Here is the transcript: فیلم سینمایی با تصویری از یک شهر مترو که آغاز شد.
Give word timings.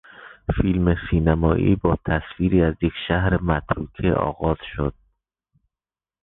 فیلم 0.57 0.95
سینمایی 1.09 1.75
با 1.75 1.97
تصویری 2.05 2.61
از 2.63 2.73
یک 2.81 2.91
شهر 3.07 3.41
مترو 3.41 3.87
که 3.97 4.11
آغاز 4.13 4.57
شد. 4.75 4.93